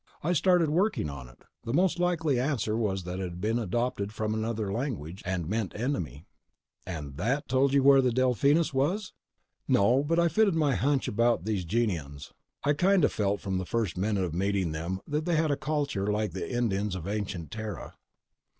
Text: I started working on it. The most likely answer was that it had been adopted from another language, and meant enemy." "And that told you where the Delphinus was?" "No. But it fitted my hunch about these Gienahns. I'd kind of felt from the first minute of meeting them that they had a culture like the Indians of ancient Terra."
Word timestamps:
I 0.23 0.33
started 0.33 0.71
working 0.71 1.11
on 1.11 1.27
it. 1.29 1.43
The 1.63 1.75
most 1.75 1.99
likely 1.99 2.39
answer 2.39 2.75
was 2.75 3.03
that 3.03 3.19
it 3.19 3.21
had 3.21 3.39
been 3.39 3.59
adopted 3.59 4.11
from 4.11 4.33
another 4.33 4.73
language, 4.73 5.21
and 5.27 5.47
meant 5.47 5.75
enemy." 5.75 6.25
"And 6.87 7.17
that 7.17 7.47
told 7.47 7.71
you 7.73 7.83
where 7.83 8.01
the 8.01 8.09
Delphinus 8.11 8.73
was?" 8.73 9.13
"No. 9.67 10.03
But 10.03 10.17
it 10.17 10.31
fitted 10.31 10.55
my 10.55 10.73
hunch 10.73 11.07
about 11.07 11.45
these 11.45 11.65
Gienahns. 11.65 12.31
I'd 12.63 12.79
kind 12.79 13.05
of 13.05 13.13
felt 13.13 13.41
from 13.41 13.59
the 13.59 13.63
first 13.67 13.95
minute 13.95 14.23
of 14.23 14.33
meeting 14.33 14.71
them 14.71 15.01
that 15.07 15.25
they 15.25 15.35
had 15.35 15.51
a 15.51 15.55
culture 15.55 16.07
like 16.07 16.31
the 16.31 16.51
Indians 16.51 16.95
of 16.95 17.07
ancient 17.07 17.51
Terra." 17.51 17.93